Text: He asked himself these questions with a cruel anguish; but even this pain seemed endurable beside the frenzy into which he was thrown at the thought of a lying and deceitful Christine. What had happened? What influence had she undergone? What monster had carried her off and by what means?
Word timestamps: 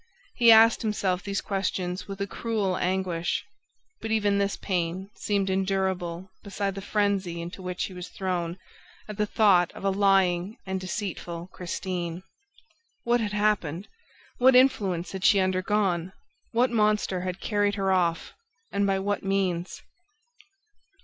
He 0.33 0.51
asked 0.51 0.81
himself 0.81 1.21
these 1.21 1.41
questions 1.41 2.07
with 2.07 2.19
a 2.21 2.25
cruel 2.25 2.75
anguish; 2.75 3.45
but 4.01 4.09
even 4.09 4.39
this 4.39 4.57
pain 4.57 5.11
seemed 5.13 5.47
endurable 5.47 6.31
beside 6.41 6.73
the 6.73 6.81
frenzy 6.81 7.39
into 7.39 7.61
which 7.61 7.83
he 7.83 7.93
was 7.93 8.07
thrown 8.07 8.57
at 9.07 9.17
the 9.17 9.27
thought 9.27 9.71
of 9.73 9.83
a 9.85 9.91
lying 9.91 10.57
and 10.65 10.81
deceitful 10.81 11.51
Christine. 11.53 12.23
What 13.03 13.21
had 13.21 13.33
happened? 13.33 13.87
What 14.39 14.55
influence 14.55 15.11
had 15.11 15.23
she 15.23 15.39
undergone? 15.39 16.13
What 16.51 16.71
monster 16.71 17.21
had 17.21 17.39
carried 17.39 17.75
her 17.75 17.91
off 17.91 18.33
and 18.71 18.87
by 18.87 18.97
what 18.97 19.21
means? 19.21 19.83